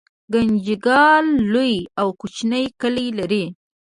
ګنجګل 0.33 1.25
لوی 1.53 1.73
او 2.01 2.07
کوچني 2.19 2.63
کلي 2.81 3.07
لري 3.19 3.43